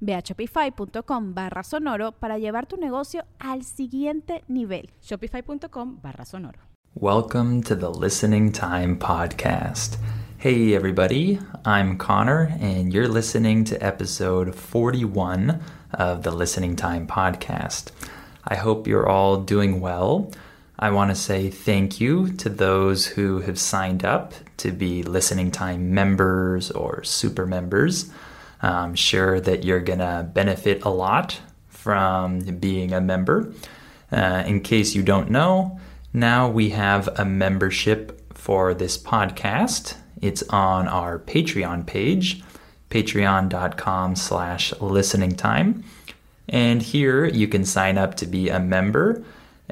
[0.00, 4.90] Ve a shopify.com barra sonoro para llevar tu negocio al siguiente nivel.
[5.02, 6.58] Shopify.com barra sonoro.
[6.94, 9.98] Welcome to the Listening Time Podcast.
[10.38, 15.60] Hey, everybody, I'm Connor, and you're listening to episode 41
[15.92, 17.90] of the Listening Time Podcast.
[18.44, 20.30] I hope you're all doing well.
[20.78, 25.50] I want to say thank you to those who have signed up to be Listening
[25.50, 28.10] Time members or super members.
[28.60, 33.52] I'm sure that you're going to benefit a lot from being a member.
[34.10, 35.78] Uh, in case you don't know,
[36.12, 39.96] now we have a membership for this podcast.
[40.20, 42.42] It's on our Patreon page,
[42.90, 45.84] patreon.com slash listening time.
[46.48, 49.22] And here you can sign up to be a member.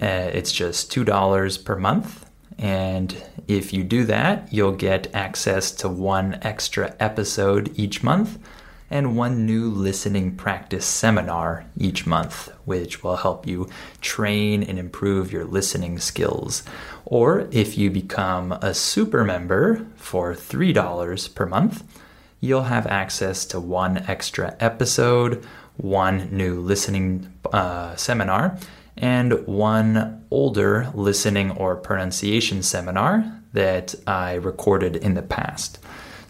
[0.00, 2.26] Uh, it's just $2 per month.
[2.58, 8.38] And if you do that, you'll get access to one extra episode each month
[8.90, 13.68] and one new listening practice seminar each month, which will help you
[14.00, 16.62] train and improve your listening skills.
[17.04, 21.84] Or if you become a super member for $3 per month,
[22.40, 25.44] you'll have access to one extra episode,
[25.76, 28.58] one new listening uh, seminar,
[28.96, 35.78] and one older listening or pronunciation seminar that I recorded in the past.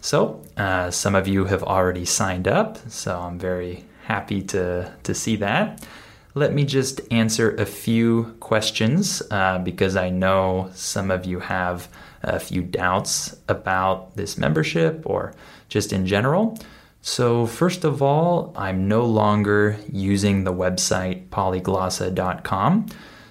[0.01, 5.13] So, uh, some of you have already signed up, so I'm very happy to, to
[5.13, 5.85] see that.
[6.33, 11.87] Let me just answer a few questions uh, because I know some of you have
[12.23, 15.33] a few doubts about this membership or
[15.69, 16.57] just in general.
[17.01, 22.87] So, first of all, I'm no longer using the website polyglossa.com.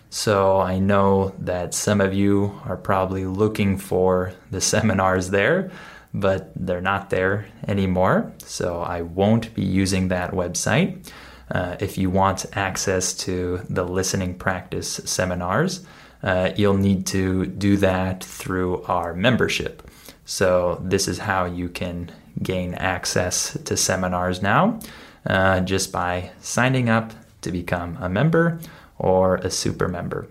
[0.08, 5.70] So, I know that some of you are probably looking for the seminars there
[6.16, 8.32] but they're not there anymore.
[8.38, 11.12] So I won't be using that website.
[11.50, 15.86] Uh, if you want access to the listening practice seminars,
[16.22, 19.88] uh, you'll need to do that through our membership.
[20.24, 22.10] So, this is how you can
[22.42, 24.80] gain access to seminars now
[25.24, 27.12] uh, just by signing up
[27.42, 28.58] to become a member
[28.98, 30.26] or a super member.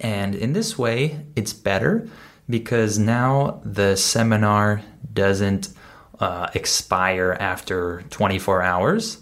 [0.00, 2.08] And in this way, it's better
[2.48, 5.70] because now the seminar doesn't
[6.20, 9.18] uh, expire after 24 hours.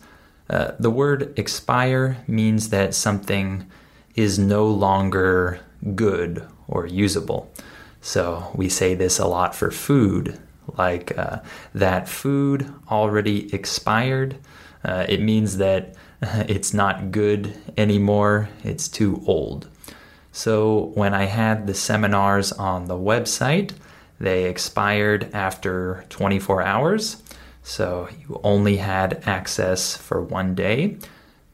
[0.49, 3.67] Uh, the word expire means that something
[4.15, 5.61] is no longer
[5.95, 7.51] good or usable.
[8.01, 10.39] So we say this a lot for food,
[10.77, 11.41] like uh,
[11.75, 14.37] that food already expired.
[14.85, 19.69] Uh, it means that it's not good anymore, it's too old.
[20.35, 23.71] So when I had the seminars on the website,
[24.19, 27.23] they expired after 24 hours,
[27.63, 30.97] so you only had access for one day.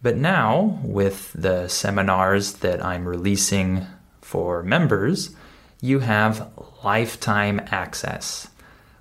[0.00, 3.86] But now, with the seminars that I'm releasing
[4.22, 5.36] for members,
[5.82, 6.50] you have
[6.82, 8.48] lifetime access.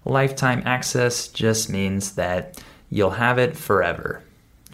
[0.04, 4.24] Lifetime access just means that you'll have it forever,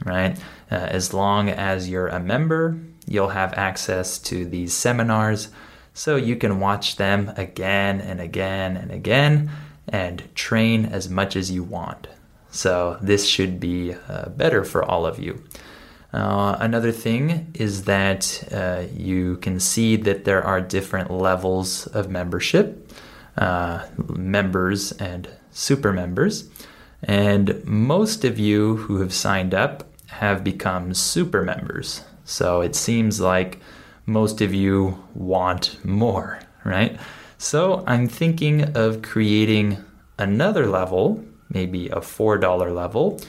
[0.03, 0.35] right?
[0.71, 5.49] Uh, as long as you're a member, you'll have access to these seminars
[5.93, 9.49] so you can watch them again and again and again
[9.87, 12.07] and train as much as you want.
[12.51, 15.43] So this should be uh, better for all of you.
[16.13, 22.09] Uh, another thing is that uh, you can see that there are different levels of
[22.09, 22.89] membership,
[23.37, 26.49] uh, members and super members.
[27.03, 32.01] And most of you who have signed up have become super members.
[32.25, 33.59] So it seems like
[34.05, 36.99] most of you want more, right?
[37.37, 39.77] So I'm thinking of creating
[40.17, 43.21] another level, maybe a $4 level,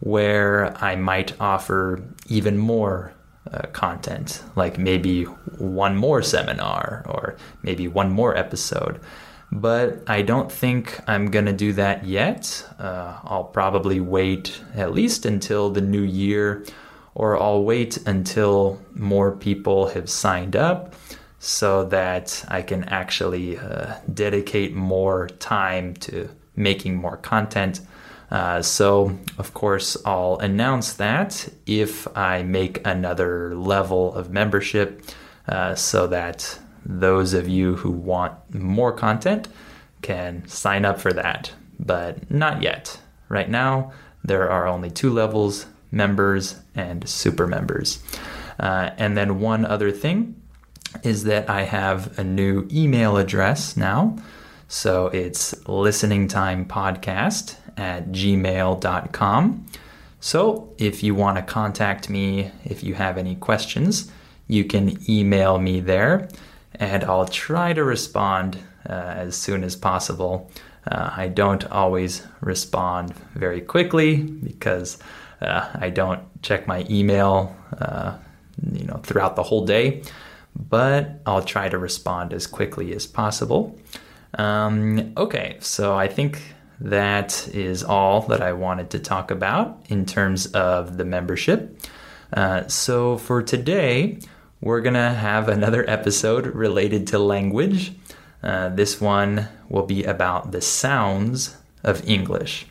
[0.00, 3.14] where I might offer even more
[3.50, 9.00] uh, content, like maybe one more seminar or maybe one more episode.
[9.52, 12.66] But I don't think I'm going to do that yet.
[12.78, 16.64] Uh, I'll probably wait at least until the new year,
[17.14, 20.94] or I'll wait until more people have signed up
[21.38, 27.80] so that I can actually uh, dedicate more time to making more content.
[28.30, 35.02] Uh, so, of course, I'll announce that if I make another level of membership
[35.46, 39.48] uh, so that those of you who want more content
[40.02, 41.52] can sign up for that.
[41.78, 43.00] But not yet.
[43.28, 48.02] Right now, there are only two levels members and super members.
[48.58, 50.40] Uh, and then, one other thing
[51.02, 54.16] is that I have a new email address now.
[54.68, 59.66] So it's listeningtimepodcast at gmail.com.
[60.20, 64.10] So if you want to contact me, if you have any questions,
[64.46, 66.28] you can email me there
[66.74, 68.58] and I'll try to respond
[68.88, 70.50] uh, as soon as possible.
[70.90, 74.98] Uh, I don't always respond very quickly because
[75.44, 78.16] uh, I don't check my email, uh,
[78.72, 80.02] you know, throughout the whole day,
[80.54, 83.78] but I'll try to respond as quickly as possible.
[84.38, 86.40] Um, okay, so I think
[86.80, 91.78] that is all that I wanted to talk about in terms of the membership.
[92.32, 94.18] Uh, so for today,
[94.60, 97.92] we're to have another episode related to language.
[98.42, 102.66] Uh, this one will be about the sounds of English.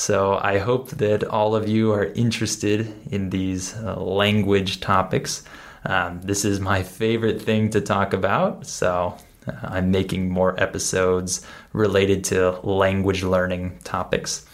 [0.00, 5.42] So I hope that all of you are interested in these uh, language topics.
[5.84, 9.14] Um, this is my favorite thing to talk about, so
[9.46, 11.44] uh, I'm making more episodes
[11.74, 14.46] related to language learning topics.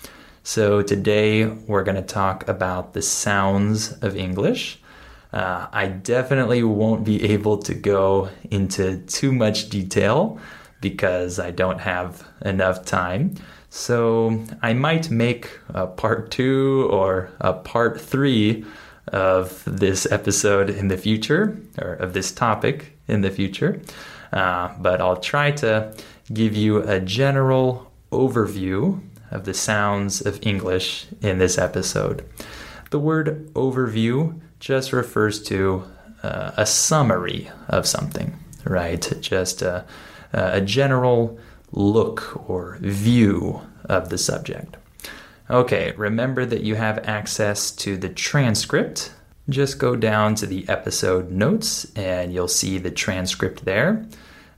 [0.42, 4.80] So today we're going to talk about the sounds of English.
[5.32, 10.40] Uh, I definitely won't be able to go into too much detail
[10.80, 13.36] because I don't have enough time.
[13.76, 18.64] So I might make a part two or a part three
[19.08, 23.82] of this episode in the future, or of this topic in the future.
[24.32, 25.94] Uh, but I'll try to
[26.32, 28.98] give you a general overview
[29.30, 32.24] of the sounds of English in this episode.
[32.90, 35.84] The word overview just refers to
[36.22, 39.12] uh, a summary of something, right?
[39.20, 39.84] Just a,
[40.32, 41.38] a general
[41.76, 44.76] look or view of the subject.
[45.48, 49.12] Okay, remember that you have access to the transcript.
[49.48, 54.04] Just go down to the episode notes and you'll see the transcript there.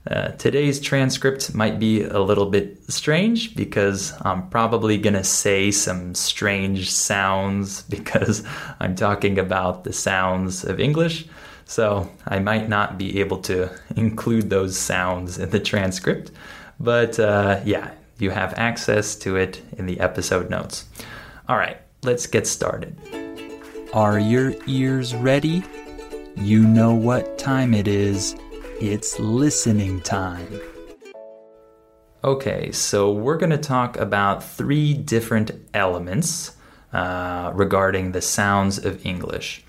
[0.09, 5.69] Uh, today's transcript might be a little bit strange because I'm probably going to say
[5.69, 8.43] some strange sounds because
[8.79, 11.27] I'm talking about the sounds of English.
[11.65, 16.31] So I might not be able to include those sounds in the transcript.
[16.79, 20.85] But uh, yeah, you have access to it in the episode notes.
[21.47, 22.95] All right, let's get started.
[23.93, 25.63] Are your ears ready?
[26.35, 28.35] You know what time it is.
[28.79, 30.61] It's listening time.
[32.23, 36.55] Okay, so we're going to talk about three different elements
[36.93, 39.63] uh, regarding the sounds of English.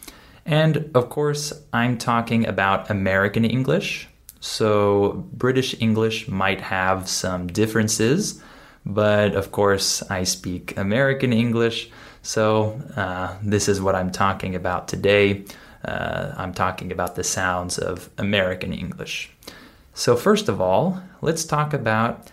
[0.44, 4.08] And of course, I'm talking about American English.
[4.40, 8.42] So British English might have some differences,
[8.84, 11.90] but of course, I speak American English.
[12.22, 15.44] So uh, this is what I'm talking about today
[15.84, 19.30] uh, I'm talking about the sounds of American English.
[19.94, 22.30] So, first of all, let's talk about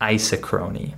[0.00, 0.94] isochrony.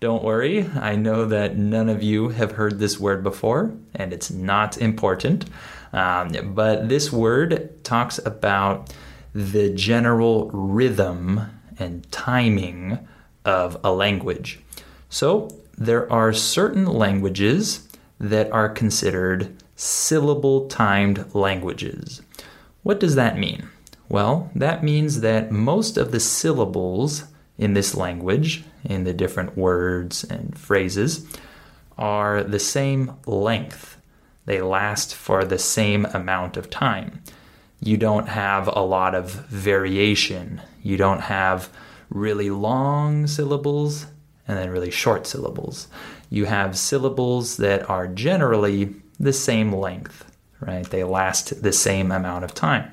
[0.00, 4.30] Don't worry, I know that none of you have heard this word before, and it's
[4.30, 5.46] not important.
[5.92, 8.92] Um, but this word talks about
[9.36, 11.42] the general rhythm
[11.78, 12.98] and timing
[13.44, 14.60] of a language.
[15.10, 17.86] So, there are certain languages
[18.18, 22.22] that are considered syllable timed languages.
[22.82, 23.68] What does that mean?
[24.08, 27.24] Well, that means that most of the syllables
[27.58, 31.26] in this language, in the different words and phrases,
[31.98, 33.98] are the same length.
[34.46, 37.22] They last for the same amount of time.
[37.80, 40.60] You don't have a lot of variation.
[40.82, 41.68] You don't have
[42.10, 44.06] really long syllables
[44.48, 45.88] and then really short syllables.
[46.30, 50.24] You have syllables that are generally the same length,
[50.60, 50.88] right?
[50.88, 52.92] They last the same amount of time.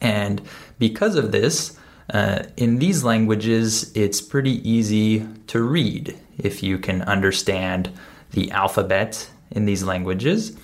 [0.00, 0.42] And
[0.78, 1.78] because of this,
[2.12, 7.90] uh, in these languages, it's pretty easy to read if you can understand
[8.32, 10.56] the alphabet in these languages.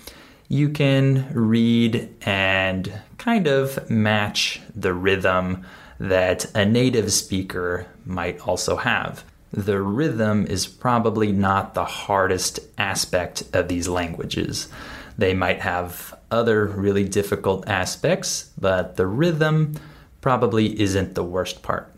[0.48, 5.64] You can read and kind of match the rhythm
[6.00, 9.24] that a native speaker might also have.
[9.52, 14.68] The rhythm is probably not the hardest aspect of these languages.
[15.16, 19.74] They might have other really difficult aspects, but the rhythm
[20.20, 21.92] probably isn't the worst part.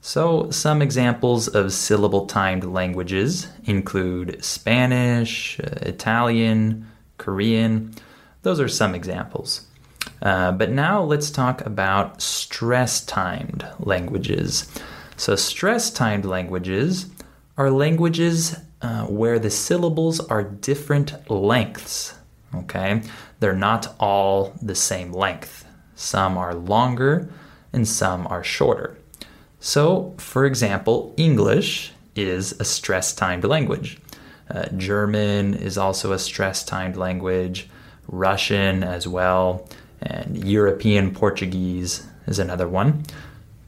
[0.00, 6.86] So, some examples of syllable timed languages include Spanish, uh, Italian,
[7.18, 7.94] Korean.
[8.42, 9.66] Those are some examples.
[10.22, 14.70] Uh, but now let's talk about stress timed languages.
[15.16, 17.06] So, stress timed languages
[17.56, 22.14] are languages uh, where the syllables are different lengths.
[22.54, 23.02] Okay,
[23.40, 25.64] they're not all the same length.
[25.94, 27.30] Some are longer
[27.72, 28.96] and some are shorter.
[29.60, 33.98] So, for example, English is a stress timed language.
[34.50, 37.68] Uh, German is also a stress timed language,
[38.08, 39.68] Russian as well,
[40.00, 43.04] and European Portuguese is another one.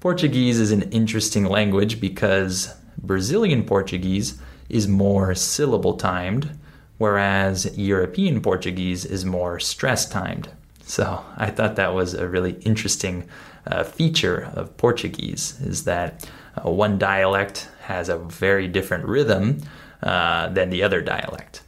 [0.01, 6.57] Portuguese is an interesting language because Brazilian Portuguese is more syllable timed,
[6.99, 10.49] whereas European Portuguese is more stress timed.
[10.83, 13.29] So I thought that was a really interesting
[13.67, 19.61] uh, feature of Portuguese is that uh, one dialect has a very different rhythm
[20.03, 21.63] uh, than the other dialect.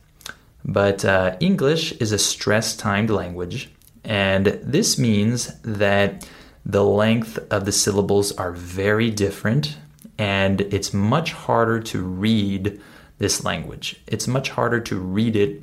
[0.64, 3.70] But uh, English is a stress timed language,
[4.04, 6.28] and this means that
[6.64, 9.76] the length of the syllables are very different,
[10.18, 12.80] and it's much harder to read
[13.18, 13.96] this language.
[14.06, 15.62] It's much harder to read it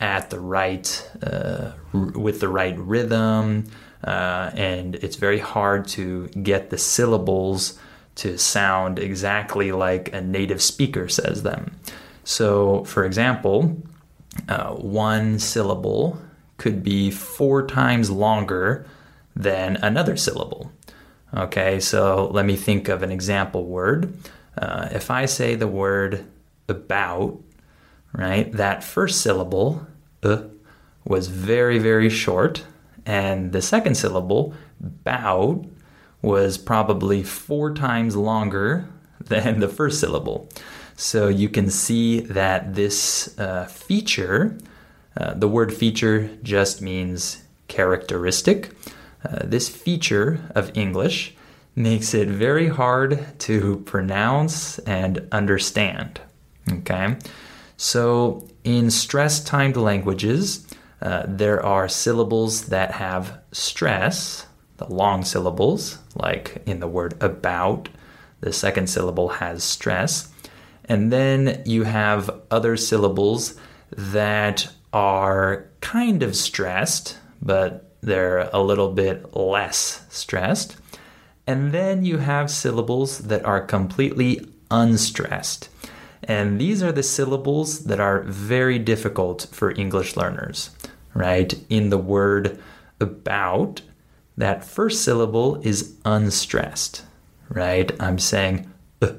[0.00, 3.66] at the right, uh, r- with the right rhythm,
[4.04, 7.78] uh, and it's very hard to get the syllables
[8.18, 11.76] to sound exactly like a native speaker says them.
[12.24, 13.80] So, for example,
[14.48, 16.18] uh, one syllable
[16.56, 18.86] could be four times longer
[19.36, 20.72] than another syllable.
[21.32, 24.12] Okay, so let me think of an example word.
[24.56, 26.24] Uh, if I say the word
[26.68, 27.40] about,
[28.12, 29.86] right, that first syllable,
[30.24, 30.42] uh,
[31.04, 32.64] was very, very short,
[33.06, 35.64] and the second syllable, bout,
[36.22, 38.88] was probably four times longer
[39.24, 40.48] than the first syllable.
[40.96, 44.58] So you can see that this uh, feature,
[45.16, 48.70] uh, the word feature just means characteristic.
[49.24, 51.34] Uh, this feature of English
[51.76, 56.20] makes it very hard to pronounce and understand.
[56.70, 57.16] Okay,
[57.76, 60.66] so in stress timed languages,
[61.00, 64.46] uh, there are syllables that have stress,
[64.78, 67.88] the long syllables, like in the word about,
[68.40, 70.30] the second syllable has stress.
[70.84, 73.54] And then you have other syllables
[73.90, 80.76] that are kind of stressed, but they're a little bit less stressed.
[81.46, 85.68] And then you have syllables that are completely unstressed.
[86.22, 90.70] And these are the syllables that are very difficult for English learners,
[91.14, 91.54] right?
[91.68, 92.58] In the word
[93.00, 93.80] about,
[94.38, 97.02] that first syllable is unstressed,
[97.48, 97.90] right?
[98.00, 99.14] I'm saying uh,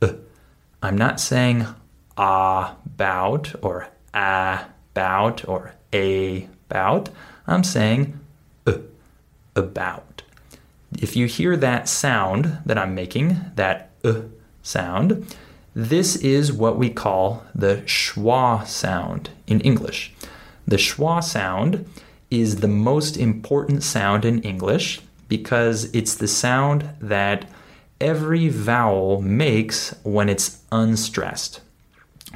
[0.00, 0.12] uh.
[0.80, 1.66] I'm not saying
[2.16, 7.10] ah bout or ah bout or a bout.
[7.46, 8.18] I'm saying
[8.66, 8.78] uh,
[9.56, 10.22] about.
[10.96, 14.22] If you hear that sound that I'm making, that uh
[14.62, 15.26] sound,
[15.74, 20.12] this is what we call the schwa sound in English.
[20.68, 21.84] The schwa sound
[22.32, 27.44] is the most important sound in English because it's the sound that
[28.00, 31.60] every vowel makes when it's unstressed.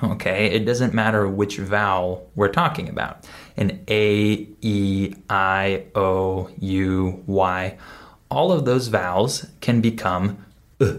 [0.03, 3.27] Okay, it doesn't matter which vowel we're talking about.
[3.57, 7.79] An A, E, I, O, U, Y,
[8.31, 10.45] all of those vowels can become
[10.79, 10.93] uh,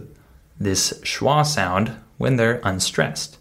[0.59, 3.37] this schwa sound when they're unstressed.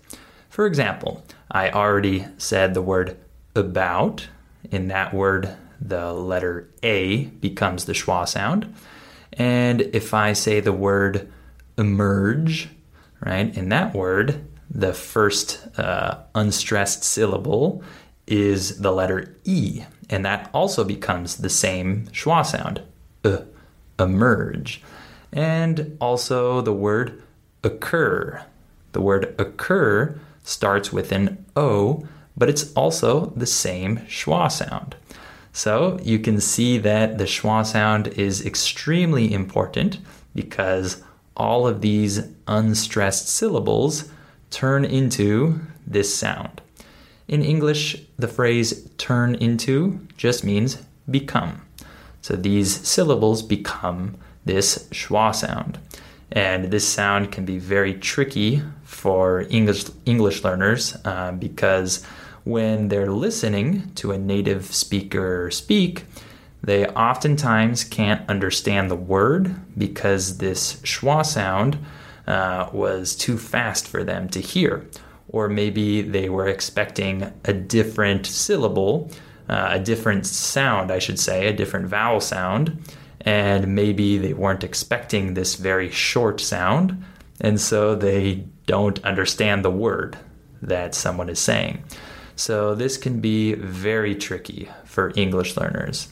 [0.50, 3.16] For example, I already said the word
[3.54, 4.28] about.
[4.70, 8.74] In that word, the letter A becomes the schwa sound.
[9.32, 11.30] And if I say the word
[11.76, 12.68] emerge,
[13.20, 17.82] right, in that word, the first uh, unstressed syllable
[18.26, 22.82] is the letter E, and that also becomes the same schwa sound,
[23.24, 23.38] uh,
[23.98, 24.82] emerge.
[25.32, 27.22] And also the word
[27.62, 28.44] occur.
[28.92, 34.96] The word occur starts with an O, but it's also the same schwa sound.
[35.52, 39.98] So you can see that the schwa sound is extremely important
[40.34, 41.02] because
[41.36, 44.10] all of these unstressed syllables
[44.50, 46.60] turn into this sound.
[47.28, 50.76] In English, the phrase turn into just means
[51.10, 51.62] become.
[52.22, 55.78] So these syllables become this schwa sound.
[56.32, 62.04] And this sound can be very tricky for English, English learners uh, because
[62.46, 66.04] when they're listening to a native speaker speak,
[66.62, 71.76] they oftentimes can't understand the word because this schwa sound
[72.28, 74.86] uh, was too fast for them to hear.
[75.28, 79.10] Or maybe they were expecting a different syllable,
[79.48, 82.80] uh, a different sound, I should say, a different vowel sound.
[83.22, 87.04] And maybe they weren't expecting this very short sound.
[87.40, 90.16] And so they don't understand the word
[90.62, 91.82] that someone is saying.
[92.36, 96.08] So this can be very tricky for English learners.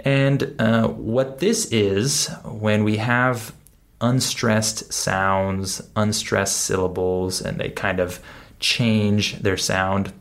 [0.00, 3.54] And uh, what this is, when we have
[4.00, 8.20] unstressed sounds, unstressed syllables, and they kind of
[8.60, 10.12] change their sound,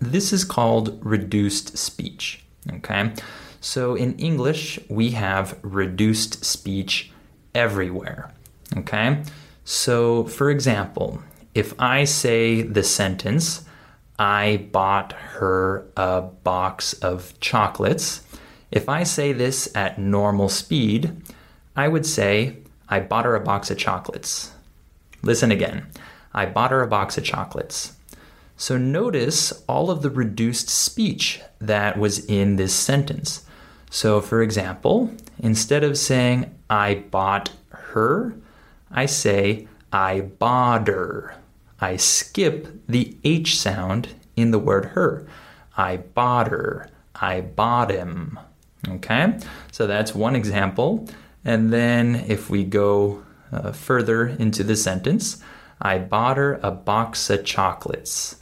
[0.00, 2.44] this is called reduced speech.
[2.70, 3.12] Okay?
[3.60, 7.12] So in English, we have reduced speech
[7.54, 8.32] everywhere.
[8.76, 9.22] Okay?
[9.64, 11.22] So, for example,
[11.54, 13.65] if I say the sentence,
[14.18, 18.22] I bought her a box of chocolates,
[18.70, 21.22] if I say this at normal speed,
[21.76, 22.58] I would say,
[22.88, 24.52] I bought her a box of chocolates.
[25.22, 25.86] Listen again.
[26.34, 27.96] I bought her a box of chocolates.
[28.56, 33.44] So notice all of the reduced speech that was in this sentence.
[33.90, 38.34] So, for example, instead of saying I bought her,
[38.90, 41.36] I say I bought her.
[41.86, 45.28] I skip the H sound in the word her.
[45.76, 46.90] I bought her.
[47.14, 48.40] I bought him.
[48.88, 49.38] Okay,
[49.70, 51.08] so that's one example.
[51.44, 55.40] And then if we go uh, further into the sentence,
[55.80, 58.34] I bought her a box of chocolates.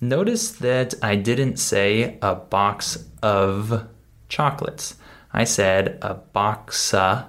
[0.00, 3.88] Notice that I didn't say a box of
[4.28, 4.94] chocolates.
[5.32, 7.24] I said a box of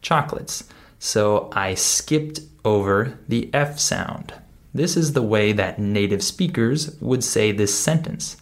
[0.00, 0.64] chocolates.
[0.98, 4.34] So I skipped over the F sound.
[4.74, 8.36] This is the way that native speakers would say this sentence.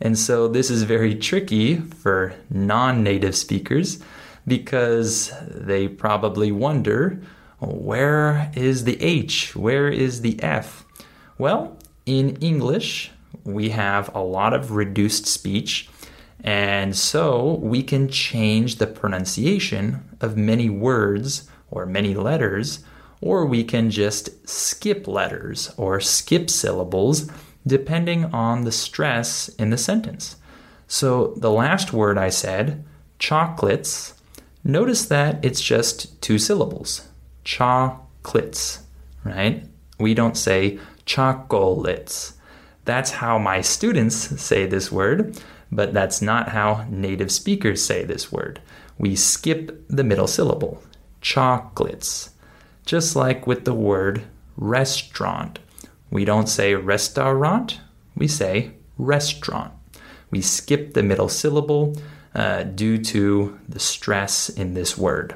[0.00, 3.98] And so this is very tricky for non native speakers
[4.46, 7.20] because they probably wonder
[7.60, 9.56] where is the H?
[9.56, 10.84] Where is the F?
[11.38, 13.10] Well, in English,
[13.44, 15.88] we have a lot of reduced speech,
[16.44, 22.84] and so we can change the pronunciation of many words or many letters,
[23.20, 27.30] or we can just skip letters or skip syllables
[27.66, 30.36] depending on the stress in the sentence.
[30.86, 32.84] So the last word I said,
[33.18, 34.14] chocolates,
[34.62, 37.08] notice that it's just two syllables.
[37.42, 38.84] Chocolates,
[39.24, 39.64] right?
[39.98, 42.34] We don't say chocolates.
[42.84, 45.40] That's how my students say this word,
[45.72, 48.60] but that's not how native speakers say this word.
[48.98, 50.82] We skip the middle syllable.
[51.20, 52.30] Chocolates.
[52.86, 54.22] Just like with the word
[54.56, 55.58] restaurant.
[56.10, 57.80] We don't say restaurant,
[58.16, 59.72] we say restaurant.
[60.30, 61.96] We skip the middle syllable
[62.34, 65.34] uh, due to the stress in this word.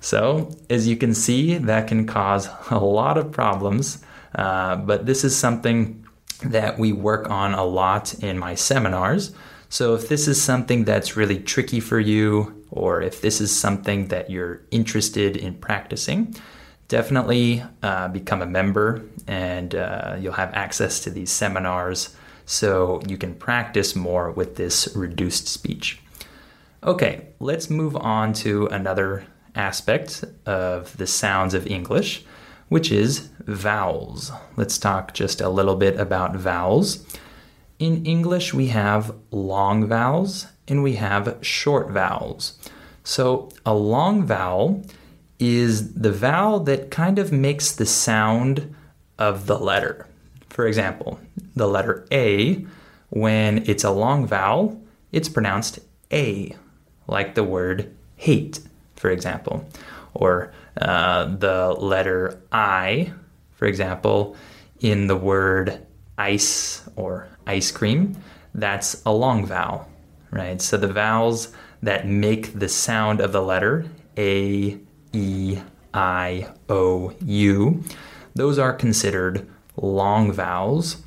[0.00, 4.04] So, as you can see, that can cause a lot of problems,
[4.34, 6.06] uh, but this is something
[6.42, 9.34] that we work on a lot in my seminars.
[9.68, 14.08] So, if this is something that's really tricky for you, or if this is something
[14.08, 16.36] that you're interested in practicing,
[16.94, 22.14] definitely uh, become a member and uh, you'll have access to these seminars
[22.46, 25.98] so you can practice more with this reduced speech.
[26.84, 29.24] Okay, let's move on to another
[29.56, 32.24] aspect of the sounds of English,
[32.68, 34.30] which is vowels.
[34.54, 37.04] Let's talk just a little bit about vowels.
[37.80, 42.56] In English, we have long vowels and we have short vowels.
[43.02, 44.84] So, a long vowel
[45.38, 48.74] is the vowel that kind of makes the sound
[49.18, 50.06] of the letter.
[50.48, 51.20] For example,
[51.56, 52.64] the letter A,
[53.10, 54.80] when it's a long vowel,
[55.12, 55.80] it's pronounced
[56.12, 56.54] A,
[57.06, 58.60] like the word hate,
[58.96, 59.68] for example.
[60.14, 63.12] Or uh, the letter I,
[63.52, 64.36] for example,
[64.80, 65.84] in the word
[66.16, 68.16] ice or ice cream,
[68.54, 69.88] that's a long vowel,
[70.30, 70.60] right?
[70.60, 74.78] So the vowels that make the sound of the letter A,
[75.14, 75.60] E,
[75.92, 77.84] I, O, U,
[78.34, 81.02] those are considered long vowels,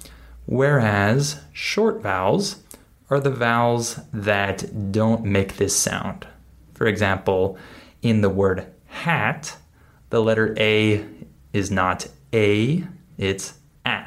[0.45, 2.63] whereas short vowels
[3.09, 6.27] are the vowels that don't make this sound.
[6.73, 7.57] For example,
[8.01, 9.57] in the word hat,
[10.09, 11.05] the letter A
[11.53, 12.83] is not A,
[13.17, 13.53] it's
[13.85, 14.05] A.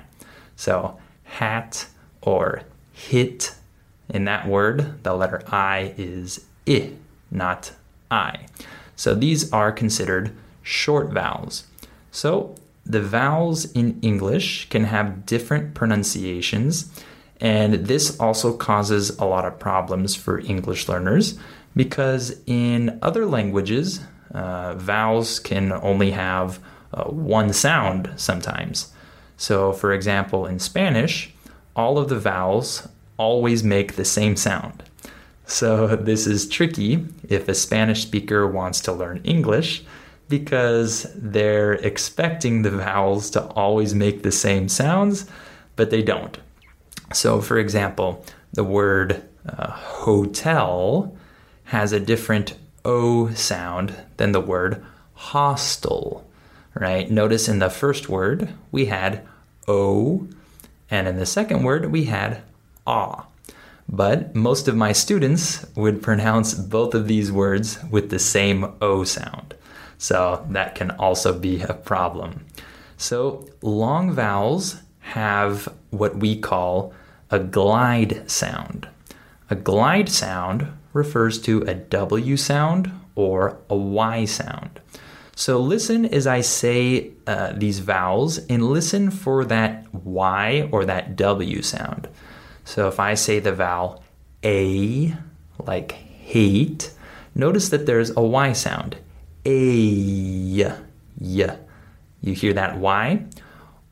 [0.56, 1.86] So hat
[2.22, 3.54] or hit.
[4.08, 6.90] In that word, the letter I is I,
[7.30, 7.72] not
[8.10, 8.46] I.
[9.00, 10.30] So these are considered
[10.62, 11.64] short vowels.
[12.10, 16.92] So the vowels in English can have different pronunciations,
[17.40, 21.38] and this also causes a lot of problems for English learners
[21.74, 24.00] because in other languages,
[24.34, 26.58] uh, vowels can only have
[26.92, 28.92] uh, one sound sometimes.
[29.38, 31.32] So, for example, in Spanish,
[31.74, 32.86] all of the vowels
[33.16, 34.82] always make the same sound.
[35.50, 39.82] So, this is tricky if a Spanish speaker wants to learn English
[40.28, 45.26] because they're expecting the vowels to always make the same sounds,
[45.74, 46.38] but they don't.
[47.12, 51.16] So, for example, the word uh, hotel
[51.64, 54.80] has a different O sound than the word
[55.14, 56.30] hostel,
[56.74, 57.10] right?
[57.10, 59.26] Notice in the first word we had
[59.66, 60.28] O,
[60.88, 62.40] and in the second word we had
[62.86, 63.26] ah.
[63.92, 69.02] But most of my students would pronounce both of these words with the same O
[69.02, 69.54] sound.
[69.98, 72.46] So that can also be a problem.
[72.96, 76.94] So long vowels have what we call
[77.30, 78.88] a glide sound.
[79.50, 84.80] A glide sound refers to a W sound or a Y sound.
[85.34, 91.16] So listen as I say uh, these vowels and listen for that Y or that
[91.16, 92.08] W sound.
[92.70, 94.04] So if I say the vowel
[94.44, 95.12] A,
[95.58, 96.92] like hate,
[97.34, 98.96] notice that there's a Y sound
[99.44, 100.76] a,
[101.18, 101.56] y.
[102.20, 103.24] You hear that Y?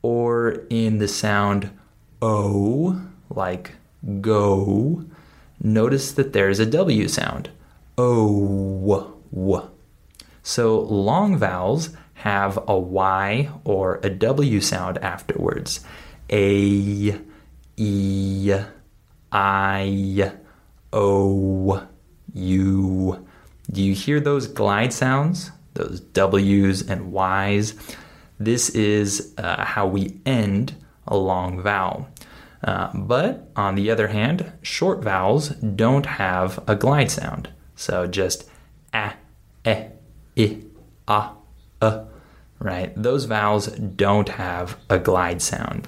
[0.01, 1.71] Or in the sound
[2.21, 3.75] O, like
[4.21, 5.03] go,
[5.61, 7.49] notice that there's a W sound.
[7.97, 9.69] O, w.
[10.41, 15.83] So long vowels have a Y or a W sound afterwards.
[16.29, 17.19] A,
[17.79, 18.53] E,
[19.31, 20.31] I,
[20.91, 21.87] O,
[22.33, 23.27] U.
[23.71, 25.51] Do you hear those glide sounds?
[25.75, 27.75] Those W's and Y's?
[28.37, 30.75] This is uh, how we end
[31.07, 32.09] a long vowel.
[32.61, 37.47] Uh, but on the other hand, short vowels don't have a glide sound.
[37.77, 38.49] So just
[38.93, 39.13] a,
[39.65, 39.85] e,
[40.35, 40.61] i,
[41.07, 41.29] a,
[41.81, 42.05] a,
[42.59, 42.91] right?
[43.01, 45.87] Those vowels don't have a glide sound.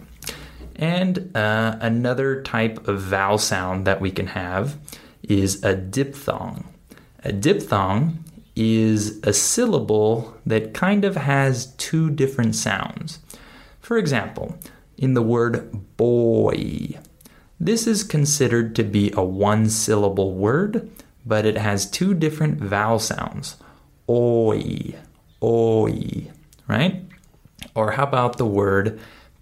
[0.82, 4.78] And uh, another type of vowel sound that we can have
[5.22, 6.67] is a diphthong.
[7.24, 13.20] A diphthong is a syllable that kind of has two different sounds.
[13.80, 14.58] For example,
[14.98, 16.98] in the word boy,
[17.60, 20.89] this is considered to be a one syllable word,
[21.24, 23.56] but it has two different vowel sounds.
[24.10, 24.96] Oi,
[25.44, 26.32] oi,
[26.67, 27.06] right?
[27.76, 29.00] Or how about the word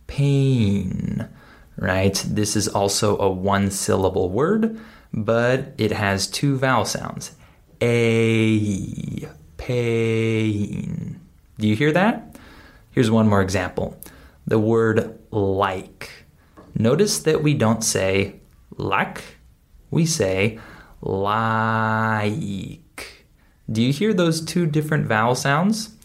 [0.10, 1.30] pain,
[1.78, 2.26] right?
[2.28, 4.80] This is also a one syllable word,
[5.14, 7.32] but it has two vowel sounds
[7.82, 11.20] a pain.
[11.58, 12.36] Do you hear that?
[12.92, 13.98] Here's one more example.
[14.48, 16.10] The word like.
[16.76, 18.40] Notice that we don't say
[18.78, 19.22] like,
[19.92, 20.60] we say
[21.02, 22.80] like.
[23.72, 25.96] Do you hear those two different vowel sounds?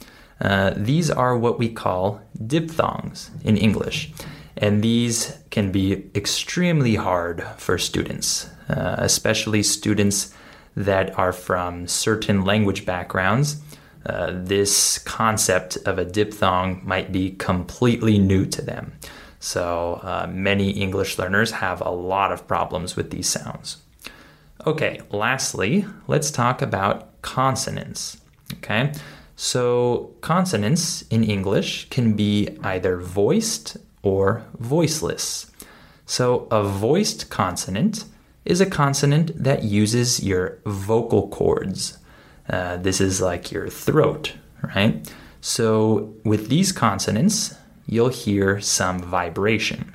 [0.40, 4.12] Uh, these are what we call diphthongs in English,
[4.56, 10.34] and these can be extremely hard for students, uh, especially students
[10.76, 13.60] that are from certain language backgrounds,
[14.06, 18.92] uh, this concept of a diphthong might be completely new to them.
[19.40, 23.78] So, uh, many English learners have a lot of problems with these sounds.
[24.66, 28.18] Okay, lastly, let's talk about consonants.
[28.54, 28.92] Okay,
[29.36, 35.50] so consonants in English can be either voiced or voiceless.
[36.06, 38.04] So, a voiced consonant
[38.44, 41.98] is a consonant that uses your vocal cords.
[42.48, 44.34] Uh, this is like your throat,
[44.74, 45.10] right?
[45.40, 47.54] So with these consonants,
[47.86, 49.94] you'll hear some vibration.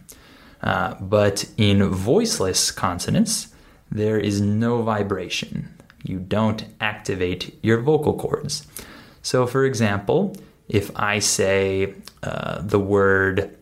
[0.61, 3.47] Uh, but in voiceless consonants,
[3.91, 5.75] there is no vibration.
[6.03, 8.67] You don't activate your vocal cords.
[9.21, 10.35] So, for example,
[10.67, 13.57] if I say uh, the word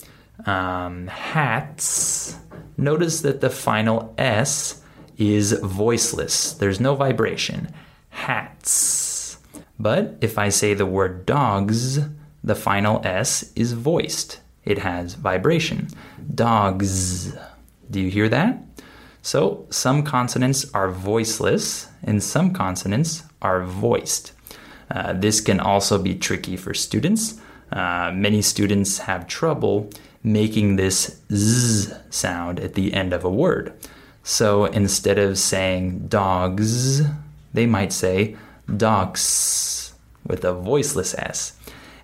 [0.46, 2.38] um, hats,
[2.78, 4.84] notice that the final S
[5.18, 6.54] is voiceless.
[6.54, 7.74] There's no vibration.
[8.10, 9.38] Hats.
[9.80, 12.00] But if I say the word dogs,
[12.44, 14.40] the final S is voiced.
[14.66, 15.88] It has vibration.
[16.34, 17.36] Dogs.
[17.90, 18.62] Do you hear that?
[19.22, 24.34] So some consonants are voiceless and some consonants are voiced.
[24.90, 27.40] Uh, this can also be tricky for students.
[27.72, 29.90] Uh, many students have trouble
[30.24, 33.74] making this z sound at the end of a word.
[34.24, 37.02] So instead of saying dogs,
[37.54, 38.36] they might say
[38.76, 39.94] dogs
[40.26, 41.58] with a voiceless S.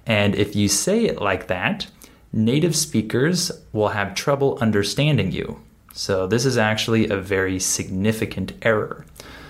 [0.06, 1.88] And if you say it like that,
[2.32, 5.60] native speakers will have trouble understanding you.
[5.94, 9.06] So this is actually a very significant error.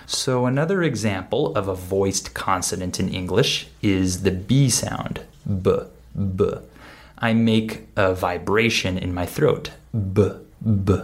[0.06, 5.80] So another example of a voiced consonant in English is the B sound, b,
[6.36, 6.52] b.
[7.18, 9.72] I make a vibration in my throat,
[10.14, 10.32] b,
[10.84, 11.00] b.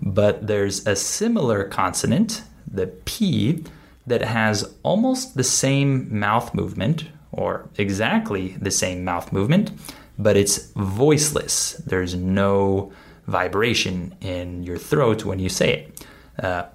[0.00, 3.64] But there's a similar consonant, the P,
[4.06, 9.72] that has almost the same mouth movement, or exactly the same mouth movement,
[10.18, 11.74] but it's voiceless.
[11.84, 12.92] There's no
[13.26, 16.06] vibration in your throat when you say it.
[16.42, 16.66] Uh,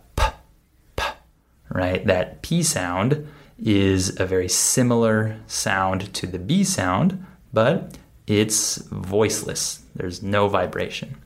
[1.73, 2.05] right?
[2.05, 3.27] That P sound
[3.59, 9.83] is a very similar sound to the B sound, but it's voiceless.
[9.95, 11.17] There's no vibration.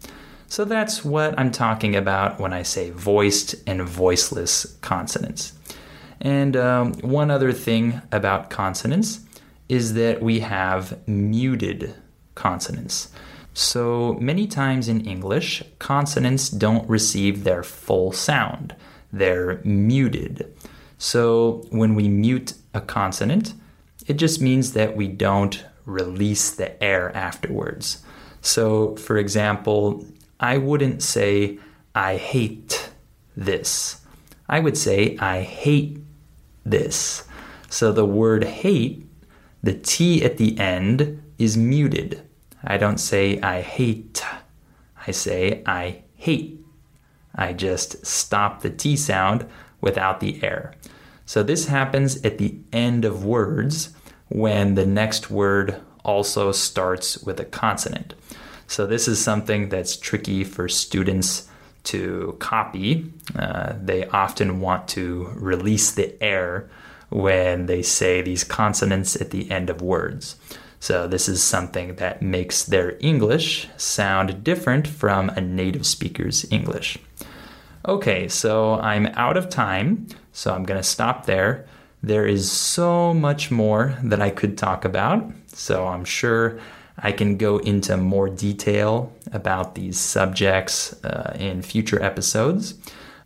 [0.48, 5.54] So that's what I'm talking about when I say voiced and voiceless consonants.
[6.22, 9.20] And um, one other thing about consonants
[9.70, 11.94] is that we have muted
[12.36, 13.10] consonants.
[13.54, 18.76] So many times in English, consonants don't receive their full sound,
[19.12, 20.54] they're muted.
[20.98, 23.54] So when we mute a consonant,
[24.08, 28.04] it just means that we don't release the air afterwards.
[28.42, 30.06] So, for example,
[30.40, 31.60] I wouldn't say,
[31.96, 32.90] I hate
[33.36, 34.02] this.
[34.48, 36.00] I would say, I hate
[36.66, 37.28] this.
[37.70, 39.06] So the word hate,
[39.64, 42.22] the T at the end is muted.
[42.64, 44.24] I don't say, I hate.
[45.06, 46.64] I say, I hate.
[47.38, 49.46] I just stop the T sound
[49.80, 50.74] without the air.
[51.26, 53.94] So this happens at the end of words
[54.30, 58.14] when the next word also starts with a consonant.
[58.66, 61.48] So this is something that's tricky for students
[61.84, 63.12] to copy.
[63.38, 66.70] Uh, they often want to release the air
[67.10, 70.36] when they say these consonants at the end of words.
[70.80, 77.00] So, this is something that makes their English sound different from a native speaker's English.
[77.88, 81.66] Okay, so I'm out of time, so I'm going to stop there.
[82.04, 86.60] There is so much more that I could talk about, so I'm sure
[87.00, 92.76] I can go into more detail about these subjects uh, in future episodes.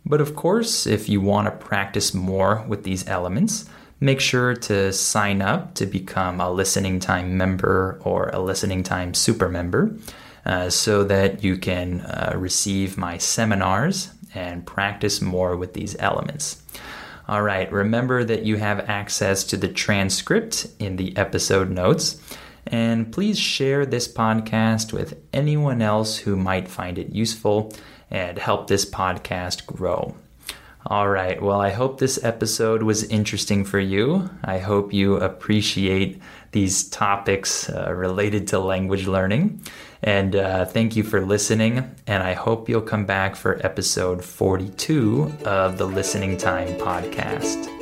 [0.04, 3.68] But of course, if you want to practice more with these elements,
[4.02, 9.14] make sure to sign up to become a listening time member or a listening time
[9.14, 9.96] super member
[10.44, 16.60] uh, so that you can uh, receive my seminars and practice more with these elements.
[17.28, 22.20] All right, remember that you have access to the transcript in the episode notes.
[22.66, 27.72] And please share this podcast with anyone else who might find it useful
[28.10, 30.16] and help this podcast grow.
[30.86, 34.28] All right, well, I hope this episode was interesting for you.
[34.42, 39.62] I hope you appreciate these topics uh, related to language learning.
[40.02, 41.94] And uh, thank you for listening.
[42.08, 47.81] And I hope you'll come back for episode 42 of the Listening Time podcast.